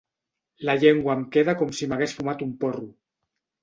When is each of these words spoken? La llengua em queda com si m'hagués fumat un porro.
La 0.69 0.75
llengua 0.85 1.15
em 1.17 1.23
queda 1.37 1.57
com 1.61 1.79
si 1.83 1.93
m'hagués 1.93 2.19
fumat 2.19 2.45
un 2.51 2.59
porro. 2.67 2.95